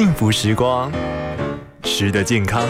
[0.00, 0.90] 幸福时光，
[1.82, 2.66] 吃得健康。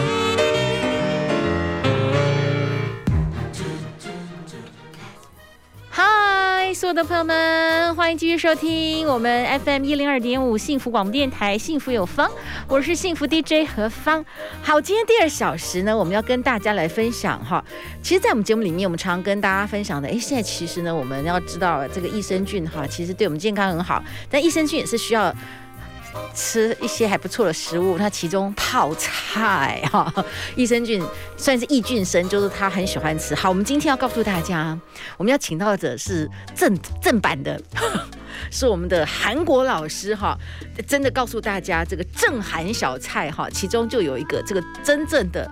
[5.89, 12.27] 嗨，所有的朋友们，欢迎继续收听我们 FM 一零二点五幸福广播电台《幸福有方》，
[12.67, 14.25] 我是幸福 DJ 何芳。
[14.61, 17.63] 好，今天第二小时呢，我们要跟大家来分享哈。
[18.03, 25.33] 其实，在我们节目里面，我们常跟大家分享的，哎，现在其实呢，我们要知道这个益生菌哈，其实对我们健康很好，但益生菌也是需要。
[26.33, 30.13] 吃一些还不错的食物，那其中泡菜哈，
[30.55, 31.01] 益生菌
[31.37, 33.35] 算是益菌生，就是他很喜欢吃。
[33.35, 34.77] 好，我们今天要告诉大家，
[35.17, 37.61] 我们要请到的是正正版的，
[38.49, 40.37] 是我们的韩国老师哈，
[40.87, 45.49] 真的告诉大家这个正韩小菜哈，其中就有一个这个真正的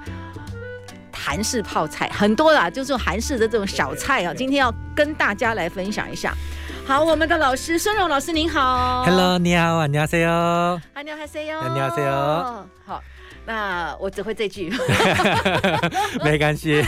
[1.18, 6.34] 韩式泡菜，很多啦，就是韩式的这种小菜啊，今天要跟大家来分享一下。
[6.86, 12.66] 好，我们的老师孙荣老师您好，Hello，你好，안녕하세요，안녕하세요，안녕하세요。
[12.84, 13.02] 好，
[13.46, 14.70] 那我只会这句，
[16.22, 16.84] 没关系。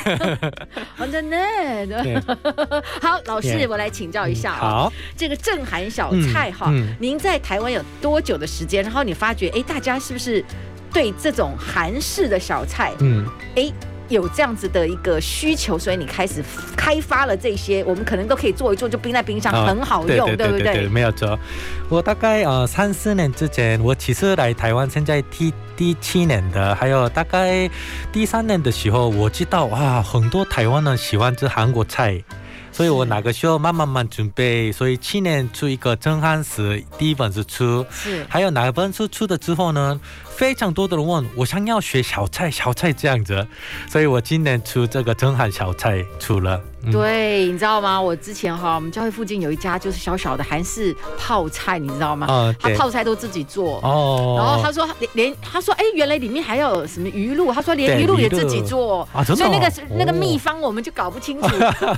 [0.99, 2.23] On the net，
[3.01, 8.85] 好，老师，我来请教一下好，这个正韩小菜哈，您在台湾有多久的时间？
[8.85, 10.45] 然后你发觉，哎，大家是不是
[10.93, 13.73] 对这种韩式的小菜，嗯，哎。
[14.12, 16.44] 有这样子的一个需求，所以你开始
[16.78, 20.74] 开发了这些，我们可能都可以做一做，就冰在冰箱，很好用，哦、对，对，对，对不对？
[20.74, 21.38] 对，没有错。
[21.90, 27.70] 我大概呃三四年之前，我其实来台湾，现在第第七年的，还有大概
[28.12, 32.24] 第三年的时候，我知道哇，很多台湾人喜欢吃韩国菜，
[32.72, 40.00] 所以我那个时候慢慢慢准备，所以去年出一个正韩史第一本是出，是，还有哪本书出的之后呢？
[40.42, 43.46] 非常多的人问我想要学小菜，小菜这样子，
[43.88, 46.60] 所以我今年出这个真韩小菜出了。
[46.84, 48.02] 嗯、对，你知道吗？
[48.02, 52.26] 我之前哈，我们教会附近有一家就是小小的韩式泡菜，你知道吗？
[52.28, 54.36] 哦、他泡菜都自己做哦。
[54.36, 57.54] 然后他说连连他说哎，原来里面还有什么鱼露？
[57.54, 61.48] 他说连鱼露也自己做啊，所以那个、哦、那个秘方我们就搞不清楚，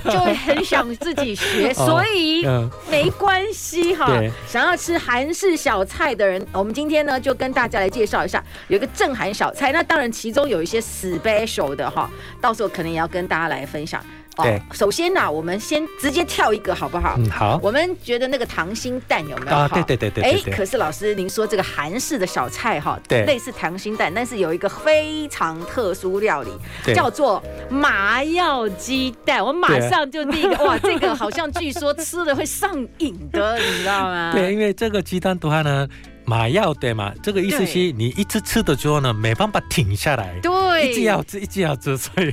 [0.04, 1.70] 就会很想自己学。
[1.78, 4.06] 哦、所以、 嗯、没关系哈，
[4.46, 8.33] 想要吃韩式小菜的人，我们今天呢就跟大家来介绍一下，
[8.68, 9.72] 有一个正韩小菜。
[9.72, 12.08] 那当然其中有一些 special 的哈，
[12.40, 14.04] 到时候可能也要跟大家来分享。
[14.36, 17.14] 哦，首先呐，我们先直接跳一个好不好？
[17.18, 17.56] 嗯，好。
[17.62, 19.56] 我们觉得那个溏心蛋有没有？
[19.56, 20.24] 啊，对对对对。
[20.24, 26.50] 哎，可是老师您说这个韩式的小菜哈，对，类似溏心蛋，但是有一个非常特殊料理，
[26.92, 27.40] 叫做
[27.70, 29.44] 麻药鸡蛋。
[29.44, 34.32] 我马上就第一个，哇，这个好像据说吃了会上瘾的，你知道吗？
[34.34, 35.88] 对，因为这个鸡蛋的话呢。
[36.26, 37.12] 麻药对吗？
[37.22, 42.32] 这个意思是你一直吃的时候呢，没办法停下来，对，一直要吃，一直要吃，所以，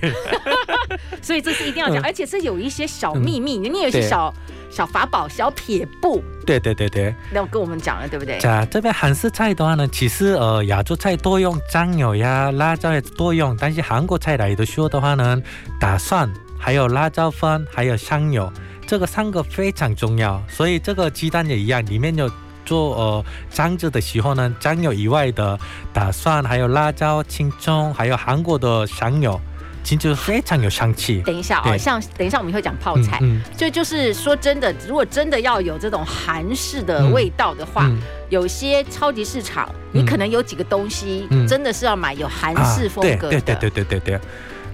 [1.22, 4.34] 所以这是一定要讲，嗯、而且是有一些小秘密，里面、嗯、有一些小
[4.70, 6.24] 小法宝、小撇步。
[6.46, 8.38] 对对对对，那我跟我们讲了，对不对？
[8.40, 15.42] 啊，这边韩式菜的话呢，其实呃亚洲菜多用酱油呀、辣椒也多用，但是韩国菜来的时候的话呢，
[15.80, 18.52] 打蒜、还有辣椒粉、还有香油，
[18.88, 22.32] 这个三个非常重要，所以这个鸡蛋也一样，里面有。
[22.72, 25.60] 做呃酱汁的时候呢，酱油以外的
[25.92, 29.38] 大蒜，还有辣椒、青葱，还有韩国的香油，
[29.84, 31.22] 其实非常有香气。
[31.26, 37.92] 等一下哦，像等一下我们会讲泡菜，嗯，就就是说真的，如果真的要有这种韩式的味道的话，
[38.30, 43.42] 有些超级市场，你可能有几个东西真的是要买有韩式风格的。
[43.42, 44.20] 对对对对对对，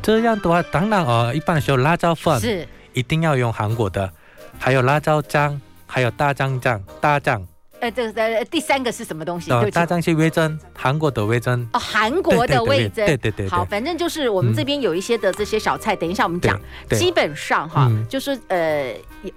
[0.03, 2.68] 这样的话，当然呃，一般的时候辣椒粉是。
[2.94, 4.12] 一定要用韩国的，
[4.57, 7.46] 还有辣椒酱，还有大酱酱、大酱。
[7.80, 9.51] 呃，这个呃，第三个是什么东西？
[9.72, 11.68] 大酱是微针，韩国的微针。
[11.74, 13.06] 哦，韩国的味增。
[13.06, 13.50] 对对对，对。
[13.50, 16.60] 好，反正就是我们这边有一些的这些小菜，等一下我们讲。
[16.92, 18.94] 基本上哈，就是呃，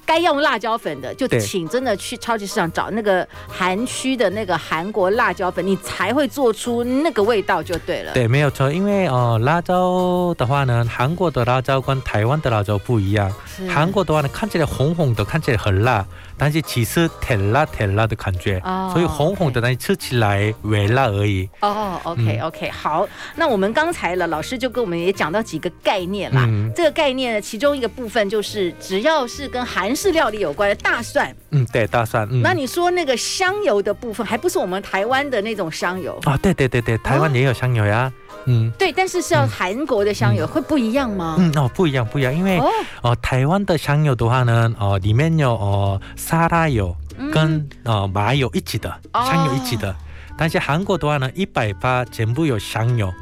[0.07, 8.13] 该用辣椒粉的，就请真的去超级市场找那个韩区的那个韩国辣椒粉，你才会做出那个味道就对了。
[8.13, 13.31] 对，没有错，因为哦，辣椒的话呢，韩国的辣椒跟台湾的辣椒不一样。
[13.69, 16.07] 韩国的话呢，看起来红红的，看起来很辣。
[16.41, 21.47] 但是其实甜辣甜辣的感觉，哦所以红红的，但是吃起来微辣而已。
[21.61, 23.07] 哦，OK OK，好，
[23.37, 26.47] 那我们刚才了，老师就跟我们也讲到几个概念啦。
[26.49, 31.35] 嗯这个概念呢，其中一个部分就是只要是跟韩式料理有关的大蒜。
[31.51, 32.27] 嗯，对，大蒜。
[32.31, 36.19] 嗯，那你说那个香油的部分，还不是我们台湾的那种香油？
[36.25, 38.11] 啊，对对对对，台湾也有香油呀。
[38.47, 38.71] 嗯。
[38.79, 41.37] 对，但是是要韩国的香油，会不一样吗？
[41.39, 42.69] 嗯哦，不一样不一样，因为哦，
[43.03, 46.95] 哦，台湾的香油的话呢，哦，里面有哦沙拉油
[47.33, 49.25] 跟呃麻油一起的，哦。
[49.25, 49.95] 香油一起的。
[50.37, 53.13] 但是韩国的话呢，一百八全部有香油，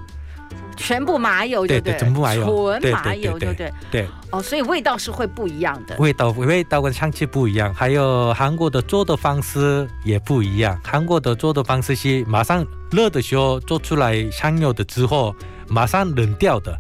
[0.79, 3.73] 全部麻油对，对对，全部麻油，纯麻油就对对。
[3.91, 5.97] 对，哦，所以味道是会不一样的。
[5.99, 10.81] 味道味道跟香气不一样，还有韩国的做的方式也不一样。
[10.85, 15.35] 韩国的做的方式是马上热的时候做出来香油的之后，
[15.69, 16.75] 马上冷掉的，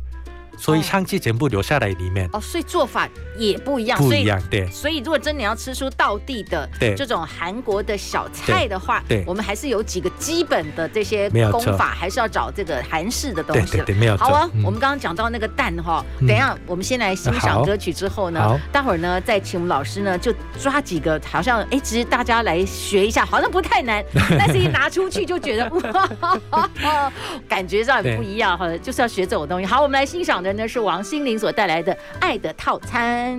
[0.59, 4.69] 所以香气全部留下来里面，哦，所以做法也不一样，不一样，对。
[4.71, 6.95] 所以，所以如果真的要吃出道地的对。
[6.95, 9.25] 这种韩国的小菜的话，对对。
[9.27, 13.73] 我们还是有几个基本的这些功法，还是要找这个韩式的东西。
[13.73, 14.27] 对对对，没有错。
[14.27, 14.65] 好啊，嗯。
[14.65, 16.27] 我们刚刚讲到那个蛋哈，嗯。
[16.27, 24.05] 等一下我们先来欣赏歌曲之后呢好，待会儿呢再请我们老师呢就抓几个，好像 哎，其实大家来学一下，好像不太难，
[24.37, 25.69] 但是一拿出去就觉得
[26.51, 26.69] 哇，
[27.49, 29.67] 感觉上很不一样哈，就是要学这种东西。
[29.67, 33.39] 好，我们来欣赏的呢是王心凌所带来的《爱的套餐》。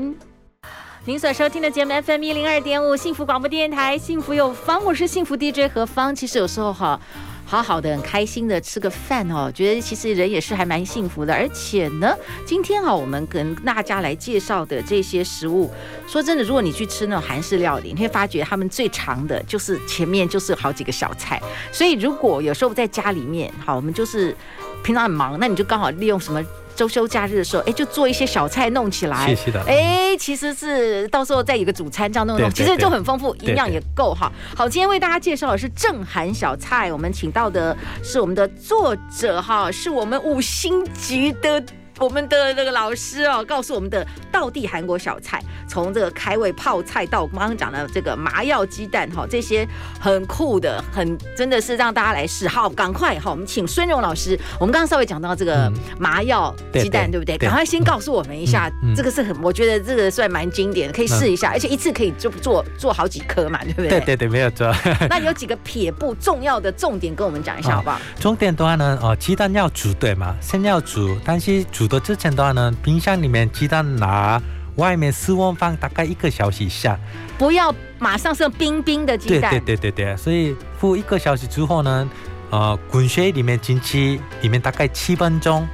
[1.05, 6.13] 您所收听的节目 FM 一零二点五幸福广播电台，幸福有方，我是幸福 DJ 何方。
[6.13, 6.99] 其实有时候哈，
[7.45, 11.33] 好好的、很开心的吃个饭哦，觉得其实人也是还蛮幸福的。
[11.33, 12.15] 而且呢，
[12.45, 15.71] 今天哈，我们跟大家来介绍的这些食物，
[16.05, 21.41] 说真的，如果你去吃那种韩式料理，你会发觉他们最长的就是前面就是好几个小菜。
[21.71, 24.35] 所以如果有时候在家里面，好，我们就是
[24.83, 26.43] 平常很忙，那你就刚好利用什么？
[26.79, 34.31] 周休假日的时候，哎，就做一些小菜弄起来，是的，哎，其实是到时候再有个主餐这样弄弄，其实就很丰富，营养也够哈。
[34.55, 41.61] 好，今天为大家介绍的是正韩小菜，我们请到的是我们的作者哈，是我们五星级的。
[41.99, 49.67] 我们的那个老师哦，告诉我们的道地韩国小菜，从这个开胃泡菜到我刚刚讲的这个麻药鸡蛋哈，这些
[49.99, 52.47] 很酷的，很真的是让大家来试。
[52.47, 54.39] 好，赶快哈，我们请孙荣老师。
[54.59, 57.37] 我们刚刚稍微讲到这个麻药鸡蛋，对不对？
[57.37, 63.89] 赶快先告诉我们一下，这个是很，我觉得这个算蛮经典的，可以试一下，而且一次可以就做做好几颗嘛，对不对？
[63.89, 64.73] 对对对，没有错。
[65.09, 67.99] 那有几个撇步重要的重点跟我们讲一下好不好？
[68.19, 70.35] 重点的话呢，哦，鸡蛋要煮对吗？
[70.39, 74.41] 先要煮，但是煮的之前的话呢，冰箱里面鸡蛋拿
[74.75, 76.97] 外面室温放大概一个小时以下，
[77.37, 79.51] 不要马上是冰冰的鸡蛋。
[79.51, 82.09] 对对对对对，所以敷一个小时之后呢，
[82.51, 85.67] 呃，滚水里面进去，里面大概七分钟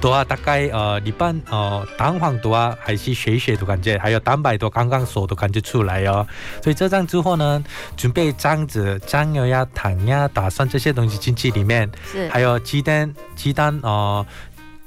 [0.00, 6.26] 的话，大概呃里边呃蛋黄的话还是水水的感觉，还有蛋白都刚刚熟的感觉出来哦。
[6.62, 7.64] 所以这样之后呢，
[7.96, 14.26] 准备酱子、酱油呀、糖呀、大蒜这些东西进去里面，是还有鸡蛋鸡蛋呃。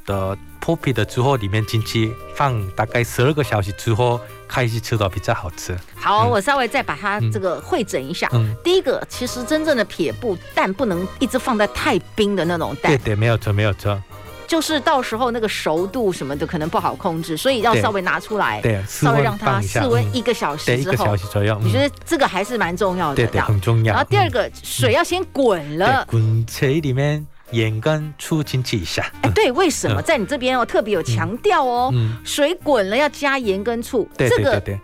[0.05, 5.77] 的剥皮的之后，里面进去放大概十二个小时之后，开始吃到比较好吃。
[5.95, 8.29] 好，嗯、我稍微再把它这个会整一下。
[8.33, 12.91] 嗯，第一个，其实真正的撇布，蛋不能一直放在太冰的那种蛋。
[12.91, 14.01] 对对，没有错，没有错。
[14.47, 21.59] 就是到时候那个熟度什么的可能不好控制，所以要稍微拿出来，对，稍微让它室温一个小时之后，对，一个小时左右。
[21.61, 23.15] 你觉得这个还是蛮重要的？
[23.15, 23.93] 对对，很重要。
[23.93, 27.25] 然后第二个，水要先滚了，滚水里面。
[27.51, 29.11] 盐跟醋进去一下。
[29.21, 31.93] 哎，对，为什么在你这边我特别有强调哦？
[32.23, 34.79] 水滚了要加盐跟醋，对对对对，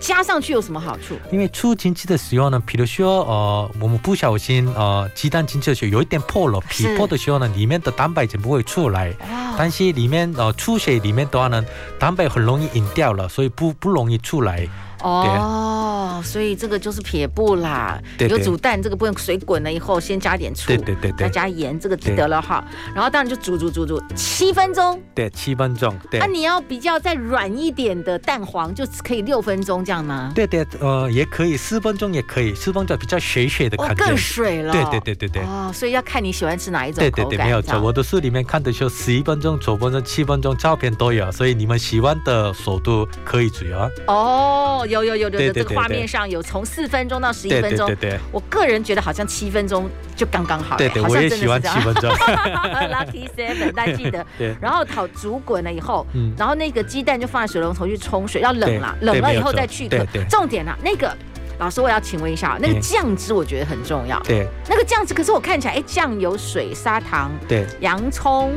[0.00, 1.16] 加上去有什么好处？
[1.30, 9.14] 因为出进去的时候呢，比如说呃，我们不小心呃，鸡蛋进去的时候有一点破了，皮破的时候呢，里面的蛋白就不会出来。
[9.58, 11.64] 但是里面呃，出血里面的话呢，
[11.98, 14.68] 蛋白很容易饮掉了，所以不不容易出来。
[15.02, 18.00] 哦，所以这个就是撇步啦。
[18.18, 22.64] 有煮蛋这个部分，水滚了以后，先加点醋，对对对，再加盐，这个记得了哈。
[22.94, 25.96] 然后当然就煮煮煮煮七分钟，对，七分钟。
[26.10, 30.32] 对，那你要比较再软一点的蛋黄，就可以六分钟这样吗？
[30.34, 34.72] 对对，呃，也可以，四分钟也可以，四分钟比较水水的感觉，更水了。
[34.72, 35.42] 对对对对对。
[35.42, 36.98] 哦，所以要看你喜欢吃哪一种。
[36.98, 37.80] 对对对，没有错。
[37.80, 43.90] 我的书里面看的时候，十一分钟、九分钟、七分钟，照片都有，所以你们喜欢的首都可以煮哦。
[44.08, 44.87] 哦。
[44.88, 52.10] 有有有有，这个画面上有从四分钟到十一分钟，对对对，我个人觉得好像七分钟就刚刚好，对对，我也喜欢七分钟。
[52.10, 54.24] Lucky Seven，大家记得。
[54.60, 60.04] 然后炒煮滚了以后，然后那个鸡蛋就放在水龙头去冲水，要冷了，冷了以后再去壳。
[60.28, 61.14] 重点啊，那个
[61.58, 64.18] 老师我要请问一下，那个酱汁我觉得很重要。
[64.20, 68.52] 对，那个酱汁，可是我看起来，哎，酱油、水、砂糖，对，洋葱。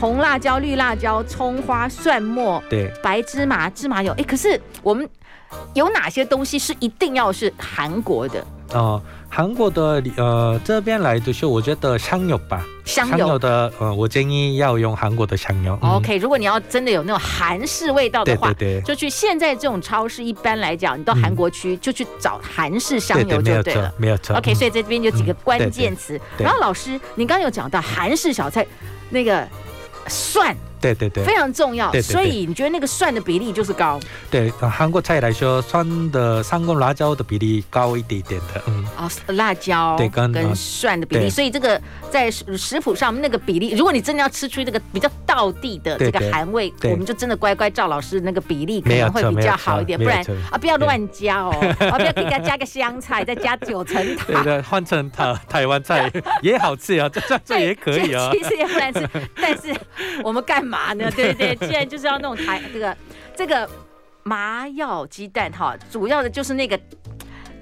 [0.00, 4.12] 红辣椒、绿辣椒、葱花、蒜末，对，白芝麻、芝麻油。
[4.18, 5.08] 哎，可是我们
[5.74, 8.44] 有哪些东西是一定要是韩国的？
[8.74, 15.78] 哦，韩国的呃这边来的是，我觉得香油吧，香油，的呃，我建议要用韩国的香油。
[15.82, 24.34] 嗯、OK，如果你要真的有那种韩式味道的话，对对对，就去现在这种超市，一般来讲，你到韩国区就去找韩式香油就对了，没有错。
[24.36, 26.18] OK，所以在这边有几个关键词。
[26.38, 28.66] 然后老师，您刚刚有讲到韩式小菜，
[29.10, 29.46] 那个
[30.08, 30.56] 蒜。
[30.82, 31.90] 对对对，非常重要。
[31.92, 33.98] 对对对，所以你觉得那个蒜的比例就是高？
[34.30, 38.62] 对，韩国菜来说，蒜的三公辣椒的比例高一点点的。
[38.66, 49.98] 嗯，哦，辣椒对跟跟蒜的比例，所以这个在食谱上那个比例，如果你真的要吃出这个比较道地的这个韩味，我们就真的乖乖照老师那个比例，可能会比较好一点。
[49.98, 56.10] 不然啊，不要乱加哦，啊，不要 给他加个香菜，再加九层塔，对的，换成台台湾菜
[56.40, 58.30] 也好吃啊，这这这也可以啊。
[58.32, 59.72] 其实也不难吃，但是
[60.24, 60.71] 我们干嘛？
[60.72, 61.10] 嘛 呢？
[61.14, 62.96] 对对对，既然就是要弄台这个
[63.36, 63.68] 这个
[64.22, 66.80] 麻药鸡蛋哈，主要的就是那个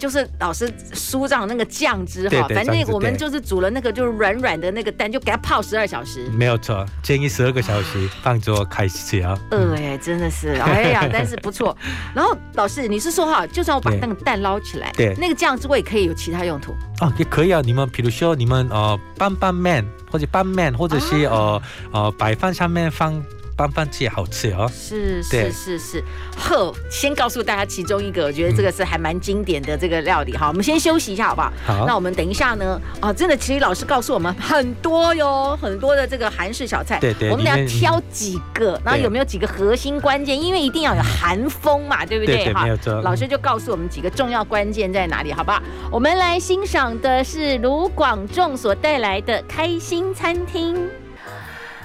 [0.01, 6.27] 就是老师书上那个酱汁哈，反正我们就是煮了那个就是软软的那个蛋，就给它泡十二小时。
[6.33, 9.39] 没有错，建议十二个小时放着开始啊。
[9.51, 11.77] 呃，哎，真的是，哎呀，但是不错。
[12.15, 16.73] 然后老师，你是说哈，就算我把那个蛋捞起来，对，那个酱汁我也可以有其他用途。
[17.01, 17.61] 哦，也可以啊。
[17.63, 19.85] 你们比如说你们呃拌拌面。
[20.13, 23.15] 或者拌面，或者是呃呃白饭上面放
[23.61, 24.71] 拌饭吃也好吃哦。
[24.73, 26.03] 是是是是，
[26.35, 30.49] 呵，先告诉大家其中一个，我觉得这个是还蛮经典的这个料理哈。
[30.49, 31.53] 我们先休息一下好不好？
[31.67, 31.87] 好。
[31.87, 32.81] 那我们等一下呢？
[33.01, 36.99] 啊，真的，其实老师告诉我们很多哟，很多的这个韩式小菜。
[37.01, 37.31] 对对。
[37.31, 40.41] 我们俩挑几个，然后有没有几个核心关键？
[40.41, 42.51] 因为一定要有韩风嘛，对不对？
[42.55, 42.67] 哈。
[43.03, 45.63] 老师就告诉我们几个重要关键在哪里，好不好？
[45.91, 50.15] 我们来欣赏的是卢广仲所带来的开心。
[50.15, 50.77] 餐厅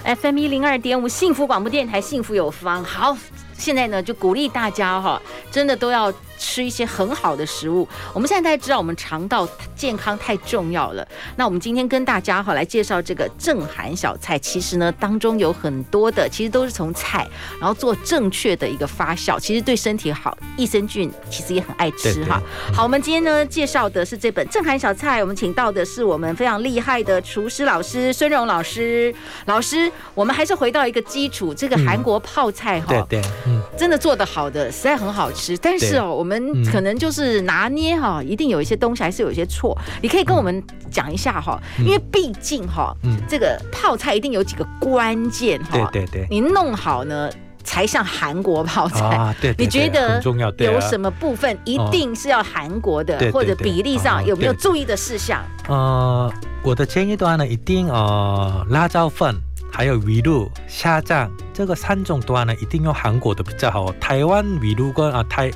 [0.05, 2.83] ，FM 一零二点五，幸福广播电台，幸福有方。
[2.83, 3.17] 好，
[3.53, 5.21] 现在呢，就鼓励大家哈，
[5.51, 6.13] 真的都要。
[6.37, 11.07] 吃一些很好的食物，我们现在大家知道我们肠道健康太重要了。
[11.35, 17.27] 那我们今天跟大家哈来介绍这个正韩小菜，其实呢当中有很多的，其实都是从菜，
[17.59, 20.37] 然后做正确的一个发酵，其实对身体好。
[20.57, 22.41] 益生菌其实也很爱吃哈。
[22.73, 29.13] 好，我们今天呢介绍的是这本正韩小菜，我们请到的是我们非常厉害的厨师老师孙荣老师。
[29.45, 35.57] 老师，我们还是回到一个基础，这个韩国泡菜哈，对对，嗯，真的做得好的，实在很好吃。
[35.57, 39.77] 但是哦，我们我们可能就是拿捏哈，一定有一些东西还是有一些错。
[40.01, 42.93] 你可以跟我们讲一下哈，因为毕竟哈，
[43.29, 45.89] 这个泡菜一定有几个关键哈。
[45.93, 47.29] 对对对，你弄好呢，
[47.63, 49.05] 才像韩国泡菜。
[49.05, 50.21] 啊对，你觉得
[50.59, 55.41] 有什么部分一定是要韩国的，或者比例上有没有注意的事项？
[55.67, 56.31] 呃，
[56.63, 59.35] 我的建议的话呢，一定呃辣椒粉，
[59.71, 63.91] 还有鱼露、虾酱这个三种的话呢，一定用韩国的比较好。
[63.93, 65.51] 台湾鱼露跟啊台。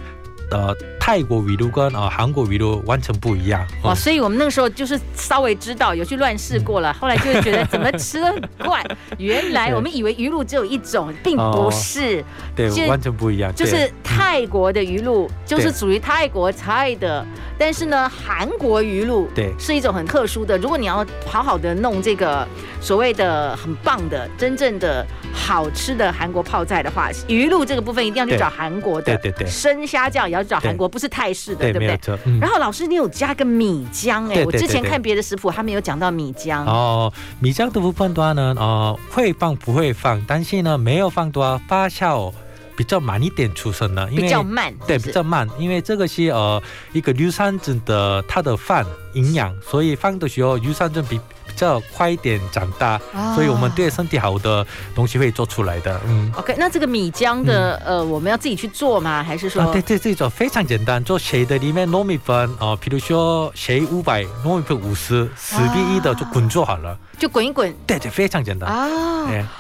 [0.51, 0.75] 呃，
[1.09, 8.85] 泰国鱼露跟啊韩国鱼露完全不一样哦，所以我们那个时候就是稍微知道有去乱试过了，后来就会觉得怎么吃的很怪。
[9.17, 12.23] 原来我们以为鱼露只有一种，并不是，
[12.55, 13.51] 对，完全不一样。
[13.55, 17.25] 就是泰国的鱼露就是属于泰国菜的，
[17.57, 20.59] 但是呢，韩国鱼露对是一种很特殊的。
[20.59, 22.47] 如果你要好好的弄这个
[22.79, 30.43] 所谓的很棒的、真正的好吃的韩国泡菜的话，鱼露这个部分一定要去找韩国的，对对对，生虾酱也要。
[30.43, 31.99] 去找韩国不是泰式的，对不对？
[32.25, 37.11] 嗯、然后老师，你有加个米浆哎、欸，我之前看别的食谱，他没有讲到米浆哦。
[37.39, 42.31] 米浆的部分的话呢，呃，会放不会放，但是呢，没有放的话，发酵
[42.75, 51.19] 比较慢一点出生的，因为比较慢，对，比较慢，因为这个是呃一个乳酸菌的它的饭营养，所以放的时候乳酸菌比。
[51.65, 55.99] 要快一点长大，哦、所以我们对身体好的东西会做出来的。
[56.07, 59.23] 嗯，OK，那这个米浆的、嗯、呃，我们要自己去做吗？
[59.23, 59.61] 还是说？
[59.61, 66.97] 啊、对对，这种非常简单，做谁的里面糯米粉啊、呃，比如说谁五百，糯米粉五十，十比一的就滚做好了。
[67.17, 68.87] 就滚一滚，对对，非常简单啊。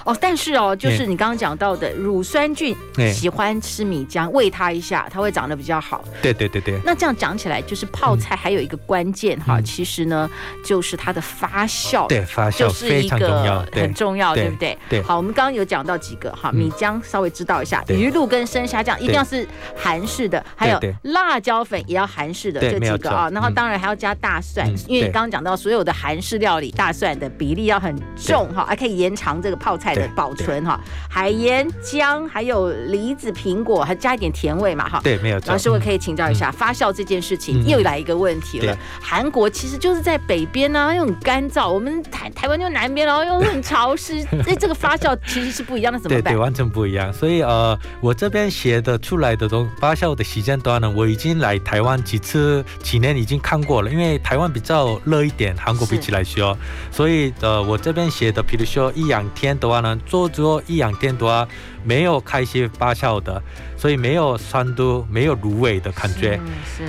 [0.05, 2.73] 哦，但是哦，就是你刚刚讲到的乳酸菌
[3.13, 6.03] 喜欢吃米浆，喂它一下，它会长得比较好。
[6.21, 6.79] 对对对对。
[6.85, 10.29] 那这样讲起来，就是泡菜还有一个关键哈，其实呢，
[10.63, 11.88] 就是它的发酵。
[12.07, 14.77] 对，发酵就是一个，很重要，对不对？
[14.89, 15.01] 对。
[15.01, 23.29] 好，我们刚刚有讲到几个哈，米浆稍微知道一下，鱼露跟生虾酱一定要是韩式的，还有辣椒粉也要韩式的这几个啊。
[23.31, 27.49] 然后当然还要加大蒜，因为你刚刚讲到所有的韩式料理，大蒜的比。
[27.49, 30.79] 比例要很重哈，还可以延长这个泡菜的保存哈。
[31.09, 35.01] 海盐、姜，还有梨子、苹果，还加一点甜味嘛哈。
[35.03, 35.41] 对，没有。
[35.47, 38.77] 老师，我可以请教一下，发酵这件事情又来一个问题了。
[39.01, 41.68] 韩国其实就是在北边呢，又很干燥。
[41.69, 46.23] 我我们台台湾就南边，然后又很潮湿，这 这个发酵其实是不一样的，怎么办？
[46.23, 47.13] 对对，完全不一样。
[47.13, 53.89] 所以呃，我这边写的出来的东发酵的时间段呢，我已经来台湾几次，几年已经看过了。
[53.89, 56.57] 因为台湾比较热一点，韩国比起来说，
[56.91, 61.47] 所以呃，我这边写的，比如说一两天的话呢，做做一两天的话。
[61.81, 63.41] 没有开始发酵的，
[63.77, 66.37] 所以没有酸度，没有芦苇的感觉。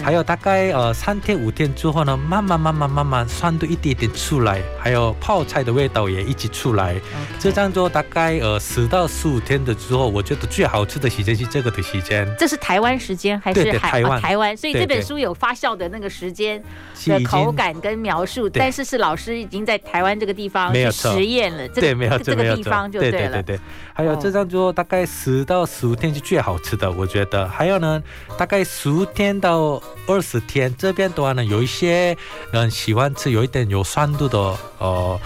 [0.03, 7.01] 还有大概呃三天五天之后呢，慢慢慢慢慢慢酸度一点点出来，还有泡菜的味道也一起出来。
[7.39, 12.27] 这样做大概呃十到十五天的之后，我觉得最好吃的时间是这个的时间。
[12.39, 14.13] 这是台湾时间还是对对台湾？
[14.13, 14.57] 啊、台湾。
[14.57, 16.63] 所以这本书有发酵的那个时间
[17.07, 21.69] 的口感跟描述，但是是老师已经在台湾这个地方去实验了。
[21.69, 23.19] 这个、对，没有这个地方就对了。
[23.19, 23.61] 对对对对。
[23.93, 27.47] 还有这样做大概十到十五天是最好吃的，我觉得。
[27.49, 28.03] 还有呢，
[28.39, 32.17] 大概十五天到二十天这边的话呢，有一些
[32.53, 35.21] 人喜欢吃有一点有酸度的，呃，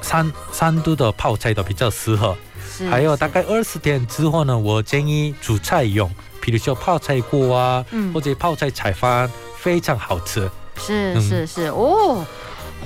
[0.00, 2.36] 三三度的泡菜都比较适合。
[2.88, 6.08] 还有大概二十天之后呢，我建议煮菜用，
[6.40, 10.48] 比如说泡菜锅啊，嗯、或者泡菜菜饭，非常好吃。
[10.76, 12.24] 是是是哦，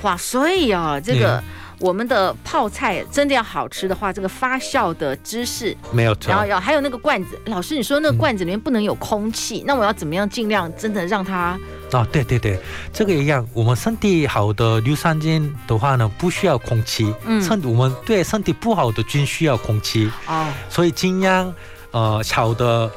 [0.01, 1.37] 哇，所以啊，这个。
[1.37, 1.43] 嗯
[1.79, 11.59] 我们的泡菜真的要好吃的话，这个发酵的知识没有错，然后要还有那个罐子，老师你说那个罐子里面不能有空气，嗯、那我要怎么样尽量真的让它？
[11.91, 12.59] 哦，对对对，
[12.91, 13.47] 这个一样。
[13.53, 17.13] 我们身体好的硫酸菌的话呢，不需要空气。
[17.25, 20.11] 嗯，身我们对身体不好的菌需要空气。
[20.27, 21.53] 哦，所以尽量
[21.91, 22.89] 呃小的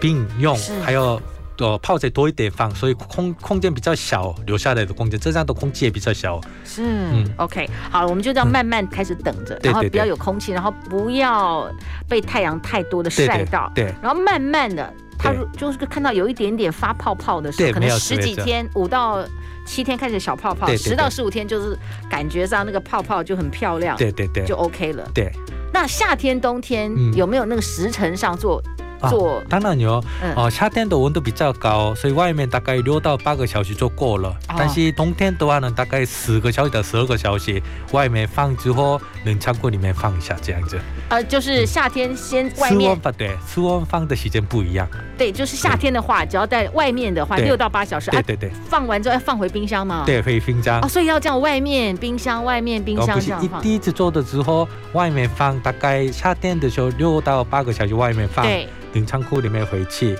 [0.00, 1.20] 并用，还有。
[1.58, 6.40] 呃，泡菜多一点放，所以空空间比较小，留下来的空间，这样的空气也比较小。
[6.64, 11.70] 是，嗯，OK，好，我们就这样慢慢开始等着，嗯、然后不要有空气，然后不要
[12.08, 19.26] 被太阳太多的晒到，对，对，对，然后慢慢的，它就是看到有一点点发泡泡的时候，可能十几天，五到
[19.66, 21.76] 七天开始小泡泡，十到十五天就是
[22.10, 25.08] 感觉上那个泡泡就很漂亮，对对对，就 OK 了。
[25.14, 25.32] 对，
[25.72, 28.62] 那夏天冬天有没有那个时辰上做？
[29.10, 34.28] 做、啊、当然有，嗯、呃，夏天的温度比较高，所以外面大概六到八个小时就够了。
[34.48, 37.60] 哦、但是冬天的话呢，大概十个小时到十二个小时，
[37.92, 40.78] 外面放之后冷藏库里面放一下这样子。
[41.08, 44.88] 呃，就是夏天先外面，室温放对，室温放的时间不一样。
[45.16, 48.10] 对，就是夏天的话，只要在外面的话，六到八小时。
[48.10, 48.50] 对对对。
[48.68, 50.02] 放完之后要放回冰箱吗？
[50.06, 50.80] 对，回冰箱。
[50.80, 53.60] 哦，所以要这样，外面冰箱，外面冰箱这样放。
[53.60, 58.44] 一第一次做的时候，外面放，大概夏天的时候六到八个小时外面放。
[58.44, 58.68] 对。
[58.96, 60.16] 冷仓库里面回去，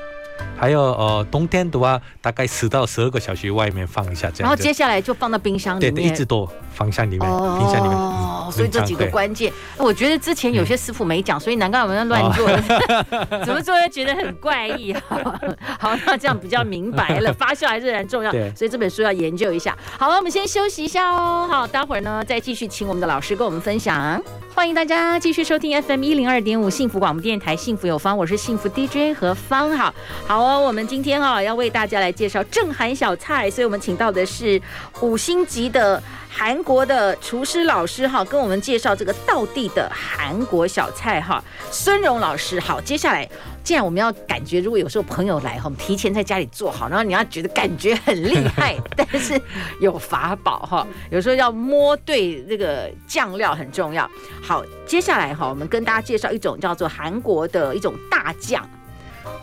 [0.59, 4.49] 还有呃冬天的话，大概十到十二个小时外面放一下这样。
[4.49, 7.97] 然后接下来就放到冰箱里面，对，一直都放箱里面，哦、冰箱里面。
[7.97, 14.95] 哦、嗯，所以这几个关键，我觉得之前有些师傅没讲，嗯、所以难怪我们在乱做，哦、 怎么做又觉得很怪异。
[15.79, 19.77] 好，那这样比较明白了， 发酵还是很重要，对所以这本书要研究一下。
[19.99, 21.47] 好了，我们先休息一下哦。
[21.51, 24.21] 好，待会儿呢再继续请我们的老师跟我们分享。
[24.55, 29.77] 欢迎大家继续收听 FM 一零二点五幸福广播电台，幸福有方，我是幸福 DJ 何芳。
[29.77, 29.95] 好，
[30.27, 34.61] 好我们今天哈、要为大家来介绍正韩小菜，所以我们请到的是
[35.01, 42.61] 五星级的韩国的厨师老师哈，跟我们介绍这个道地的韩国小菜哈，孙荣老师。
[42.61, 43.29] 好，接下来。
[43.65, 49.41] 既然我们要感觉，如果有时候朋友来哈，我们提前在家里做好，然后你要觉得感觉很厉害，但是
[49.81, 54.09] 有法宝哈，有时候要摸对这个酱料很重要。
[54.41, 58.65] 好，接下来哈，我们跟大家介绍一种叫做韩国的一种大酱。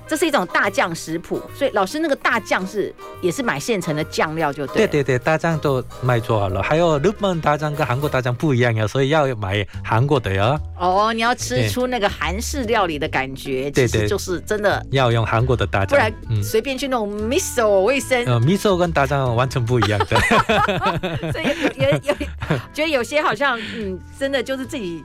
[0.07, 4.85] 这是一种大酱食谱，所以老师那个大酱是也是买现成的酱料就对。
[4.85, 6.61] 对对对，大酱都买做好了。
[6.61, 10.59] 还有日本大酱跟韩国大酱不一样呀，所以要买韩国的呀。
[10.77, 18.23] 哦，你要吃出那个韩式料理的感觉，对其实就是真的要用韩国的大酱，不然随便去那种 miso 卫生。
[18.25, 20.19] 呃，miso 跟大酱完全不一样的。
[21.31, 21.45] 所以
[21.81, 22.15] 有有
[22.73, 25.01] 觉得有些好像嗯，真的就是自己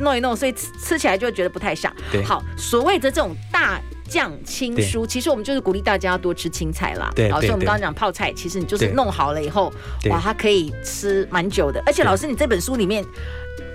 [0.00, 1.92] 弄一弄，所以吃吃起来就觉得不太像。
[2.10, 3.78] 对，好，所谓的这种大。
[4.08, 7.10] 酱青蔬，其实我们就是鼓励大家要多吃青菜啦。
[7.14, 9.72] 对，老师我们刚刚讲泡菜，其实你就是弄好了以后，
[10.10, 11.82] 哇，它可以吃蛮久的。
[11.86, 13.04] 而且老师，你这本书里面，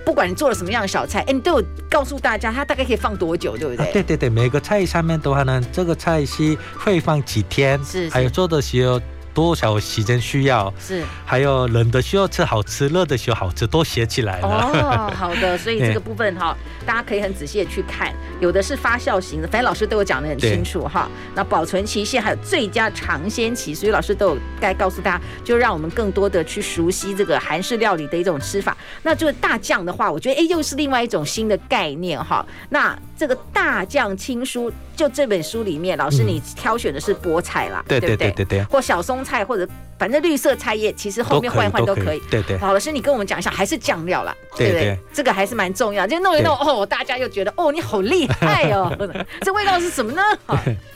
[0.04, 3.92] 不管你做了什么样的小菜，哎，你都有告诉大家它大概可以放多久，对不对？
[3.92, 9.00] 对对对，每个菜上面的话呢，这个菜是会放几天，是，还有做的时候。
[9.34, 10.72] 多少时间需要？
[10.80, 14.48] 是，还有冷的需要吃好吃，热的需要好吃，都写起来了。
[14.48, 21.08] 哦， 好的，所以这个部分哈，大家可以很仔细的去看，有的是发酵型的，反正老师都有讲的很清楚哈。
[21.34, 28.76] 那保存期限还有最佳尝鲜期，所以老师都有该告诉大家，就让我们更多的去熟悉这个韩式料理的一种吃法。
[29.02, 32.46] 那这个大酱的话，我觉得哎，又是另外一种新的概念哈。
[32.68, 39.66] 那这个大酱青蔬，就这本书里面，老师你挑选的是菠菜啦，对对对对对，或小松菜，或者
[39.98, 42.20] 反正绿色菜叶，其实后面换一换都可以。
[42.30, 42.58] 对对。
[42.58, 44.98] 好，老师你跟我们讲一下，还是酱料啦，对不对？
[45.12, 48.92] 这个还是蛮重要，就弄一弄哦，大家又觉得哦，你好厉害哦，
[49.42, 50.22] 这味道是什么呢？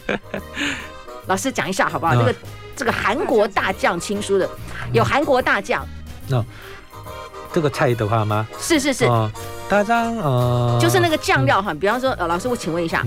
[1.27, 2.17] 老师讲一下好不好？
[2.17, 2.35] 这个
[2.75, 4.49] 这个韩国大酱青蔬的，
[4.93, 5.87] 有韩国大酱。
[6.27, 6.45] 那
[7.53, 8.47] 这个菜的话吗？
[8.59, 9.07] 是是是。
[9.69, 13.05] 大张呃，就是那个酱料哈，比方说呃，老师我请问一下，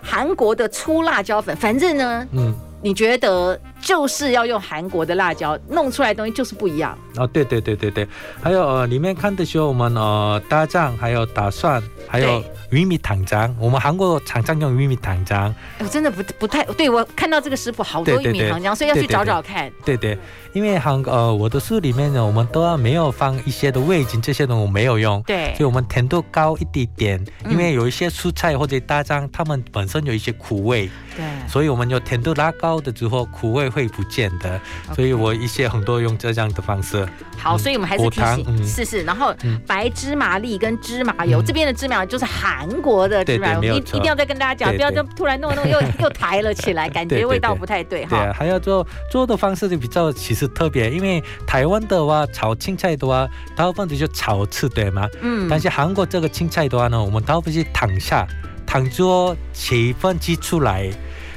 [0.00, 6.96] 韩国的粗辣椒粉，反正呢，嗯，你觉得就是要用韩国的辣椒弄出来的东西就是不一样。
[7.16, 8.06] 哦，对对对对对，
[8.40, 12.42] 还有呃，里面看的时候我们呃大酱还有大蒜还有。
[12.70, 15.50] 玉米糖浆，我们韩国常常用玉米糖浆。
[15.78, 19.72] 我真的不不太对，我看到这个食谱好多玉米糖浆，所以要去找找看。
[19.86, 20.18] 对对，
[20.52, 25.22] 因为韩呃我的书里面呢，我们都要没有放一些的味精，这些东西我没有用。
[25.22, 30.90] 对，所以我们甜度高一点点，因为有一些蔬菜或者大酱，它们本身有一些苦味。
[31.16, 34.60] 对，所以我们有甜度拉高的之后，苦味会不见的。
[34.94, 37.08] 所以我一些很多用这样的方式。
[37.36, 39.34] 好，所以我们还是提醒，是是，然后
[39.66, 42.58] 白芝麻粒跟芝麻油，这边的芝麻油就是韩。
[42.58, 48.16] 韩国的芝麻油，一一定要再跟大家讲，不要就突然弄弄又又抬了起来， 感觉味道不太对哈。
[48.18, 55.08] 对，还要做做的方式就比较其实特别，因为台湾的话炒青菜的话，大部分就炒吃对吗？
[55.20, 55.48] 嗯。
[55.50, 58.26] 但是韩国这个青菜的话呢，我们大部分是躺下，
[58.66, 60.90] 烫之后水分挤出来，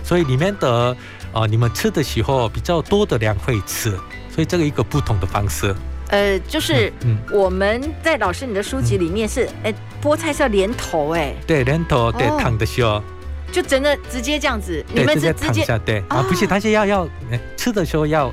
[0.04, 0.96] 所以里面的
[1.34, 3.92] 呃你们吃的时候比较多的量会吃，
[4.30, 5.74] 所以这个一个不同的方式。
[6.10, 6.92] 呃，就是
[7.32, 13.02] 我们在老师你的书籍里面是，哎，菠菜是要连头，哎，对，连头，对，躺的时候，
[13.50, 17.08] 就整个直接这样子，你们是直接下，对，啊，不是，但是要要
[17.56, 18.30] 吃的时候要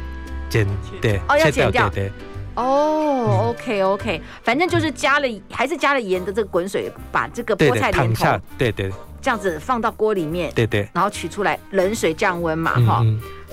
[0.48, 0.66] 剪，
[1.00, 2.10] 对，哦，要剪掉，对，
[2.54, 13.04] 哦，OK OK，反正就是加了，还是加了盐的这个滚水，把这个菠菜连头，对对，这样子放到锅里面，对对，然后取出来，冷水降温嘛，哈，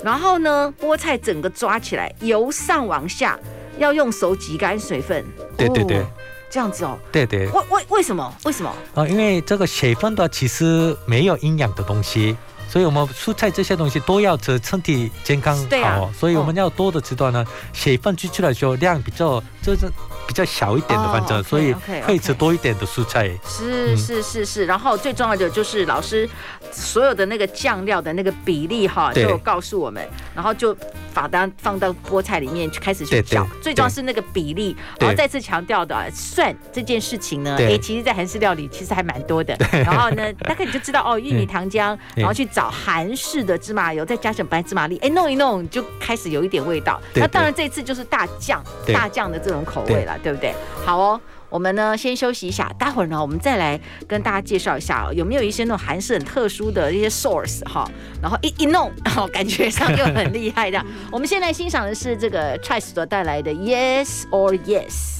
[0.04, 3.40] 然后呢，菠菜整个抓起来，由上往下。
[3.78, 5.22] 要用手挤干水分，
[5.58, 6.02] 对对对，
[6.50, 8.34] 这样子哦，对对，为为为什么？
[8.46, 8.74] 为什么？
[8.94, 12.38] 啊，因为这个水分的其实没有营养的东西，
[12.70, 19.90] 所以我们蔬菜这些东西都要吃，身体健康好，所以我们要多的吃到呢，水分去出来的时候量比较就是。
[20.28, 21.74] 比较小一点的，反正所以
[22.06, 23.30] 可以吃多一点的蔬菜。
[23.48, 26.30] 是是是是，然后最重要的就是老师
[26.72, 30.76] 所有的那个酱料的那个比例哈，就告诉我们，然后就
[31.14, 33.48] 把它放到菠菜里面去开始去搅。
[33.62, 39.56] 最重要是那个比例，然后再次强调的蒜这件事情呢，哎，其实在韩式料理其实还蛮多的。
[39.72, 47.00] 然后呢，大概你就知道哦，玉米糖浆， 然后去找韩式的芝麻油，再加上白芝麻粒，哎，弄一弄就开始有一点味道。
[47.14, 50.15] 那当然这次就是大酱大酱的这种口味了。
[50.22, 50.54] 对不对？
[50.86, 57.90] 好哦，我们呢先休息一下，待会儿呢我们再来跟大家介绍一下，有没有一些那种韩式很特殊的一些 source 哈，
[58.22, 60.84] 然后一 一弄，然哦，感觉上又很厉害的。
[61.12, 65.15] 我们现在欣赏的是这个 Chice 所带来的 Yes or Yes。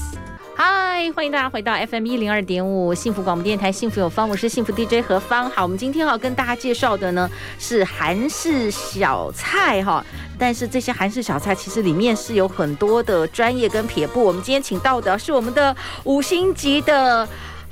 [0.58, 5.50] 嗨，欢迎大家回到 FM 一零二点五幸福广播电台，幸福有方，我是幸福 DJ 何芳。
[5.50, 10.02] 好，我们今天要跟大家介绍的呢是韩式小菜哈，
[10.38, 14.24] 但是这些韩式小菜其实里面是有很多的专业跟撇步。
[14.24, 17.28] 我们今天请到的是我们的五星级的。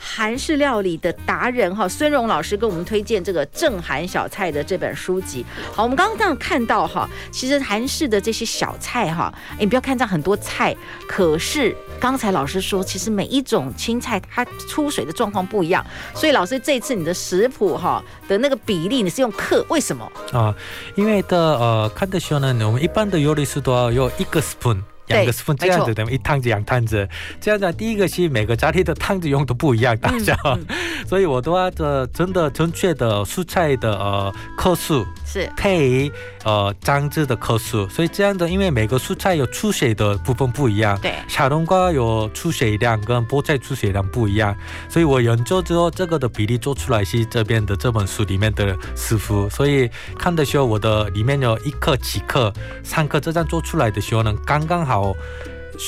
[0.06, 5.44] 韩式料理的达人哈，孙荣老师给我们推荐这个正韩小菜的这本书籍。
[5.72, 10.76] 好，我们刚刚这样看到哈，其实韩式的这些小菜哈，你不要看这样很多菜，
[11.08, 20.12] 可是刚才老师说，其实每一种青菜它出水的状况不一样，所以老师这次你的食谱哈的那个比例你是用克，为什么？
[20.32, 20.54] 啊，
[20.96, 24.82] 因为的呃，看的时候呢，我们一般的料理是都要用一个 spoon。
[25.06, 27.08] 两个 spoon 这样子的，一汤子两汤子，
[27.40, 27.72] 这样子。
[27.74, 30.64] 第一个是每个家庭的汤子用的不一样大小，嗯。
[30.68, 35.50] 嗯、 所以我都要的真的正确的蔬菜的呃克数是。
[35.56, 36.10] 配
[36.44, 44.56] 呃酱汁的克数，所以这样的，因为每个蔬菜有出水的部分不一样，对，小冬瓜有出水量跟菠菜出水量不一样，
[44.88, 54.93] 所以我研究之后这个的比例做出来是这边的这本书里面的师傅，所以看的时候我的里面有一克几克三克这样做出来的时候呢，刚刚好。
[54.94, 55.16] 好，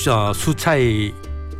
[0.07, 0.79] 呃，蔬菜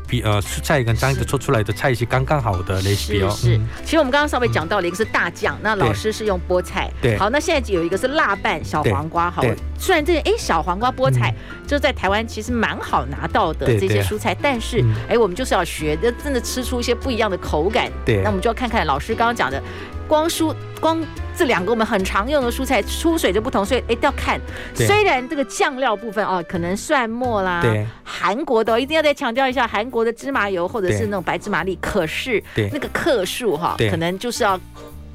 [0.06, 3.30] 比呃蔬菜跟这样子做出来的菜是刚刚好的类型哦。
[3.30, 6.92] 是，其实我们刚刚稍微讲到了一个是大酱，那老师是用菠菜。
[7.02, 7.18] 对。
[7.18, 9.32] 好，那现在有一个是辣拌小黄瓜。
[9.32, 9.42] 好，
[9.80, 11.34] 虽然这哎小黄瓜菠菜
[11.66, 17.90] 就在台湾其实蛮好拿到的这些蔬菜，但是哎我们就是要学，就真的吃出一些不一样的口感。
[18.06, 18.22] 对。
[18.24, 19.64] 那我们就要看看老师刚刚讲的。
[20.08, 21.00] 光蔬光
[21.36, 24.40] 这两个我们很常用的蔬菜出水就不同，所以一定要看。
[24.74, 32.42] 虽然这个酱料部分哦，可能蒜末啦，对，韩国的一定要再强调一下，韩国的芝麻油或者是那种白芝麻粒，可是
[32.72, 34.60] 那个克数哈，可能就是要。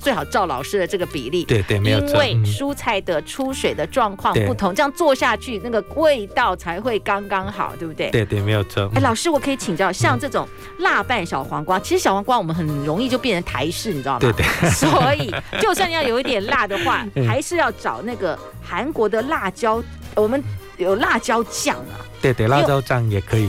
[0.03, 2.09] 最好照老师的这个比例，对对，没有错。
[2.09, 8.11] 因为蔬菜的出水的状况不同，这样做下去那个味道才会刚刚好，对不对？
[8.11, 8.91] 对对，没有错。
[8.95, 10.47] 哎，老师，我可以请教，像这种
[10.81, 14.19] 辣拌小黄瓜，其实小黄瓜我们很容易就变成台式，你知道吗？
[14.21, 14.71] 对对。
[14.71, 19.81] 所以，就算要有一点辣的话， 还是要找那个韩国的辣椒，
[20.17, 20.43] 我们
[20.79, 22.03] 有辣椒酱啊。
[22.21, 23.49] 对对，辣椒酱也可以。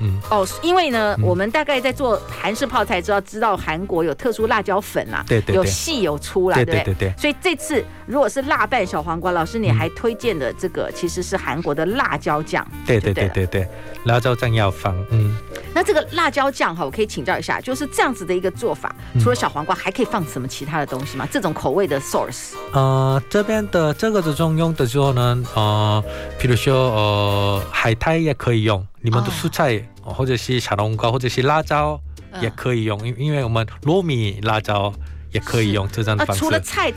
[0.00, 0.18] 嗯。
[0.30, 7.12] 哦，因为呢，嗯、我们大概在做韩式泡菜，知道知道韩国有特殊辣椒粉啦，对对，对，有细有粗啦，对，对对。
[7.18, 13.46] 所以这次如果是辣拌小黄瓜，老师你还推荐的这个其实是韩国的辣椒酱，对对对对？
[13.46, 13.68] 对，
[14.04, 15.36] 辣椒酱要放，嗯。
[15.72, 21.28] 那这个辣椒酱哈，我可以请教一下，就是这样子的一个做法，除了小黄瓜，还可以放什么其他的东西吗？
[21.30, 22.54] 这种口味的 source？
[22.72, 26.02] 呃，这边的这个这种用的时候呢，呃，
[26.40, 32.00] 比如说呃，海苔也可以用，你们的蔬菜、哦、或者是小黄瓜或者是辣椒
[32.40, 34.92] 也可以用，因、嗯、因为我们糯米辣椒
[35.32, 36.32] 也可以用这种方式。
[36.32, 36.92] 啊、除了菜，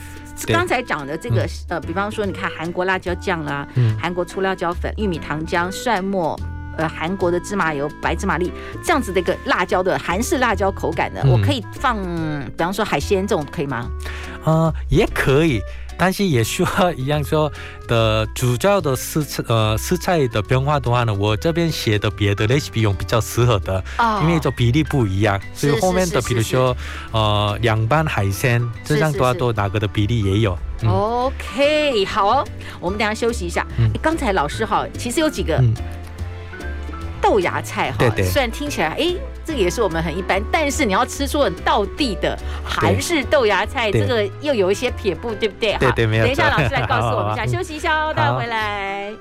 [0.48, 6.40] 刚才讲的这个呃，比方说你看韩国辣椒酱啦，嗯、韩国粗辣椒粉、玉米糖浆、蒜末。
[6.76, 8.52] 呃，韩国的芝麻油、白芝麻粒
[8.84, 11.96] 这样子的一个辣椒的韩式辣椒口感的，嗯、我可以放，
[12.58, 13.88] 比方说海鲜这种可以吗？
[14.44, 15.62] 呃，也可以，
[15.98, 17.52] 但是也需要一样说
[17.88, 26.76] 的主要的食材呃食材的变化的话呢，我这边写的别的 recipe 用比较适合的，哦、因为这比例不一样，所以后面的比如说
[27.12, 30.58] 呃凉拌海鲜这样的话都哪个的比例也有。
[30.82, 32.48] 嗯、OK，好哦，
[32.80, 33.66] 我们等下休息一下。
[33.78, 35.56] 嗯，刚才老师哈，其实有几个。
[35.58, 35.74] 嗯
[37.22, 45.78] 豆芽菜哈，虽然听起来哎，这个也是我们很一般，但是你要吃出很道地的韩式豆芽菜，这个又有一些撇步，对不对？
[45.78, 46.24] 对对，没有。
[46.24, 47.46] 等一下，老师来告诉我们一下。
[47.58, 49.12] 休息一下哦，待会回来。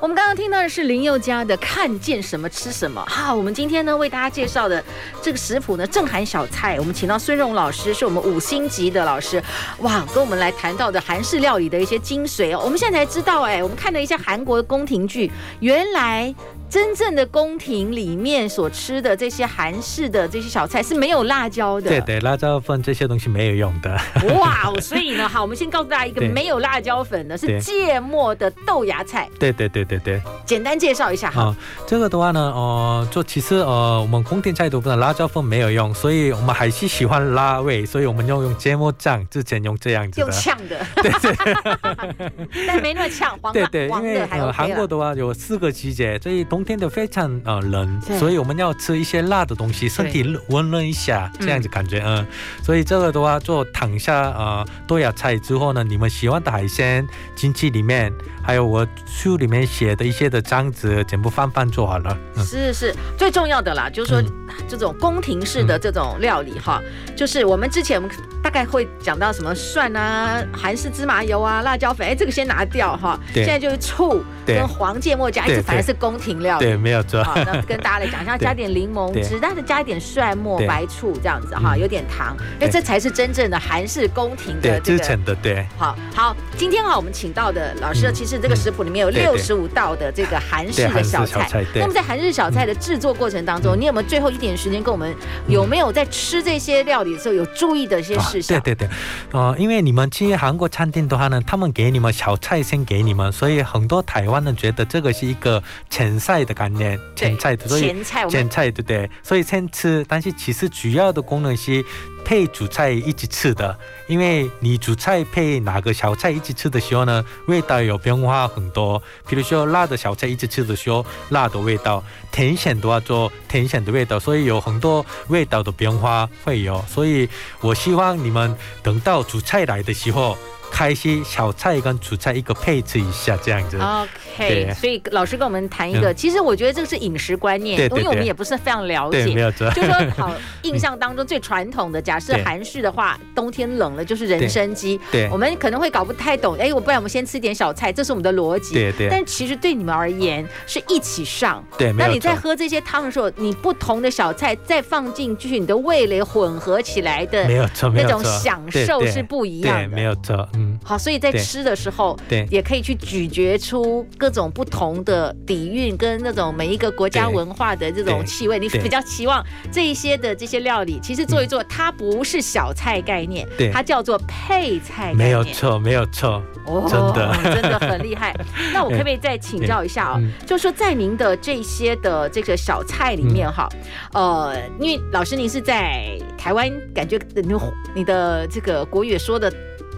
[0.00, 4.82] 我们刚刚听到的是林宥嘉的《看见什么吃什么》哈，我们今天呢为大家介绍的
[5.20, 9.42] 这个食谱呢正韩小菜，我们请到孙荣老师，是我们五星级的老师，
[9.78, 12.60] 哇，跟我们来谈到的韩式料理的一些精髓哦。
[12.64, 16.32] 我们现在才知道，哎，我们看了一下韩国的宫廷剧，原来。
[16.68, 21.88] 真正的宫廷里面所吃的这些韩式的这些小菜是没有辣椒的。
[21.88, 23.98] 对对，辣椒粉这些东西没有用的。
[24.38, 29.28] 哇，所以呢，好，我们先告诉大家一个 没有辣椒粉的是芥末的豆芽菜。
[29.38, 30.20] 对对对对对。
[30.44, 31.56] 简单介绍一下哈、哦。
[31.86, 40.26] 这个的话呢，呃，就其实呃，我们宫廷菜都不能辣椒粉没有用，所以我们还是喜欢辣味，所以我们要用芥末酱，之前用这样子的。
[40.26, 40.78] 用呛的。
[40.96, 42.38] 对 对。
[42.66, 43.66] 但没那么呛，黄的。
[43.68, 52.26] 对对，因为呃，韩国的话有四个季节，所以冬天的非常呃冷，所以我们要吃一些辣的东西，身体温润一下，这样子感觉嗯。
[52.62, 58.12] 所以这个的话，做躺下呃豆芽菜之后呢，你们喜欢的海鲜进去里面，
[58.48, 62.16] 还有我书里面写的一些的章子，全部放放做好了。
[62.38, 64.22] 是是是，最重要的啦，就是说
[64.66, 66.80] 这种宫廷式的这种料理哈，
[67.14, 73.20] 就是我们之前我们大概会讲到什么蒜啊、韩式芝麻油啊、辣椒粉，哎，这个先拿掉哈。
[73.34, 76.64] 现在就是醋跟黄芥末加一起，反而是宫廷料理。
[76.64, 77.22] 对，没有错。
[77.22, 85.16] 好，那跟大家来讲一下， 加点柠檬汁，但是加一点蒜末、白醋这样子哈，有点糖，因为这才是真正的韩式宫廷的这个。
[85.18, 85.66] 的对。
[85.76, 91.64] 好好，今天哈我们请到的老师，其实这个食谱里面有六十五道的这个韩式的小菜。
[91.74, 95.14] 那么在韩式小菜的制作过程当中，你有没有最后一点时间跟我们
[95.46, 98.60] 有没有在吃这些料理的时候有注意的一些事项？
[98.60, 98.94] 对对对，
[99.32, 106.98] 呃，因为你们去韩国餐厅的话呢，他们给你们小菜先给你们，所以很多台湾人觉得这个是一个前菜的概念。
[107.16, 109.10] 前菜，所以前菜，前菜对不对？
[109.22, 111.84] 所以先吃，但是其实主要的功能是
[112.28, 113.74] 配主菜一起吃的。
[114.06, 119.02] 因为你主菜配哪个小菜一起吃的时候呢，味道有变化很多。
[119.26, 126.84] 比如说辣的小菜一起吃的时候，辣的味道；甜咸的话做甜咸的味道，所以有很多味道的变化会有。
[126.86, 127.26] 所以
[127.62, 130.36] 我希望你们等到主菜来的时候。
[130.70, 133.78] 开些小菜跟主菜一个配置一下，这样子。
[133.78, 139.26] OK，所以老师跟我们谈一个，其实我觉得这个是饮食观念，因为我们也不是非常了解。
[139.34, 139.68] 没有错。
[139.70, 145.00] 就说好，印象当中最传统的，假设韩式的话，冬天冷了就是人参鸡。
[145.10, 145.28] 对。
[145.30, 148.74] 我们可能会搞不太懂，哎，我不然我们先吃点小菜，这是我们的逻辑。
[148.74, 149.08] 对对。
[149.10, 151.64] 但其实对你们而言是一起上。
[151.76, 151.92] 对。
[151.92, 159.88] 那你在喝这些汤的时候，你不同的小菜再放进去，你的味蕾混合起来的，没有错，那种享受是不一样的。
[159.88, 160.48] 没有错。
[160.58, 168.58] 嗯，好，所以在吃的时候，对也可以去咀嚼出各种不同的底蕴跟那种每一个国家文化的这种气味。
[168.58, 175.16] 你对比较期望这一些的这些料理，其实做一做，它不是小菜概念，对它叫做配菜概念。
[175.16, 176.42] 没有错，没有错。
[176.66, 178.34] 哦，真的 真的很厉害。
[178.72, 180.20] 那我可不可以再请教一下啊、哦？
[180.20, 183.68] 嗯就是说在您的这些的这个小菜里面哈，
[184.14, 187.54] 嗯、呃，因为老师您是在台湾，感觉你
[187.94, 189.52] 你的这个国语说的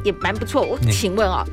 [0.04, 0.62] 也蛮不错。
[0.62, 1.52] 我请问啊、哦。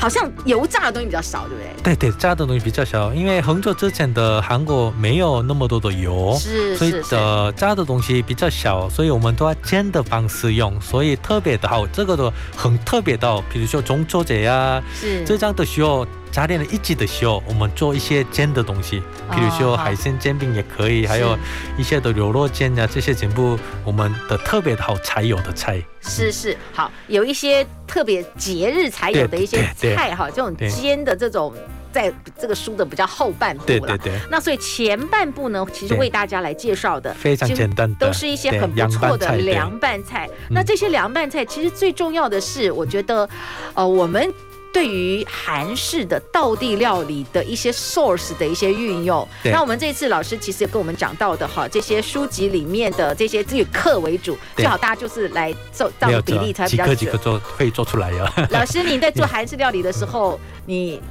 [0.00, 1.96] 好像油炸的东西比较少，对不对？
[1.96, 16.06] 对对，炸的东西比较少，因为很久之前的韩国没有那么多的油，是，所以的炸的东西比较少，所以我们都要煎的方式用，所以特别的好，这个的很特别的，比如说中秋节呀，是这样的时候。
[16.30, 21.36] 家里人一级的时候，我们做一些煎的东西，比如说海鲜煎饼也可以，还有
[21.76, 25.82] 一些的牛肉煎啊，这些全部我们的特别的好才有的菜。
[26.00, 31.52] 是是好，有一些特别节日才有的一些菜哈，这种煎的这种，
[31.92, 33.66] 在这个书的比较后半部了。
[33.66, 34.12] 对对对。
[34.30, 40.28] 那所以前半部呢，其实为大家来介绍的非常简单的，都是一些很不错的凉拌菜。
[40.50, 43.28] 那这些凉拌菜其实最重要的是，我觉得，
[43.74, 44.32] 呃，我们。
[44.78, 56.96] 对于韩式的道地料理的一些 source 的一些运用，那我们这次老师其实也跟我们讲到的哈，这些书籍里面的这些以课为主，最好大家就是来做这样比例才比较准。
[56.96, 58.32] 几个几个做可以做出来呀。
[58.50, 61.02] 老师，你在做韩式料理的时候， 你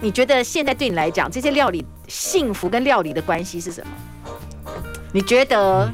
[0.00, 4.72] 你觉得现在对你来讲，这些料理幸福跟料理的关系是什么？
[5.12, 5.92] 你觉得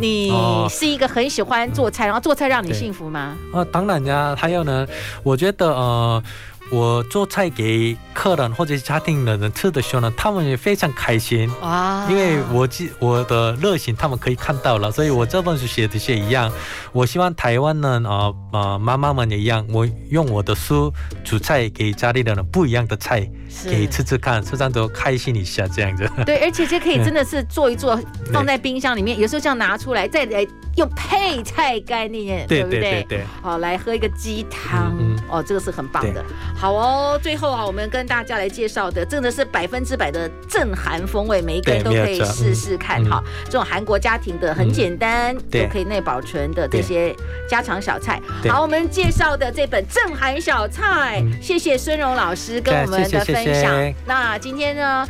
[0.00, 0.30] 你
[0.68, 3.36] 是一个很喜欢做菜，然后做菜让你幸福吗？
[3.52, 4.34] 啊，当然呀。
[4.36, 4.86] 还有呢，
[5.22, 6.22] 我觉得呃，
[6.70, 16.50] 我做菜给客人或者是家庭的人吃的时候呢，他们也非常开心啊，因为我记我的热情他们可以看到了，所以我这本书写的是一样。
[16.92, 20.92] 我希望台湾人啊啊妈妈们也一样，我用我的书
[21.24, 23.28] 煮菜给家里的人不一样的菜。
[23.64, 26.08] 可以吃吃看，吃上都开心一下，这样子。
[26.24, 28.00] 对，而且这可以真的是做一做，
[28.32, 30.46] 放在冰箱里面，有时候这样拿出来，再来
[30.80, 33.04] 用配菜概念，对不对？
[33.06, 33.22] 对。
[33.42, 36.24] 好，来喝一个鸡汤，嗯嗯哦，这个是很棒的。
[36.56, 43.22] 好哦，最后啊，我们跟大家来介绍的，真的是百分之百的正韩风味，每一个人都可以试试看哈。
[43.44, 47.14] 这种韩国家庭的很简单，又可以内保存的这些
[47.46, 48.18] 家常小菜。
[48.48, 53.94] 好，我们介绍的这本正韩小菜，谢谢孙荣老师跟我们的分享。
[54.06, 55.06] 那今天呢，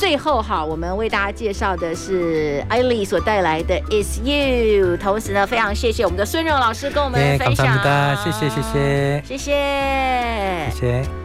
[0.00, 7.66] 最后哈，我们为大家介绍的是艾莉所带来的《Is You》，同时呢，非常谢谢我们的孙荣老师跟我们分享。
[8.16, 11.19] 谢谢，谢谢，谢谢，谢谢，谢谢。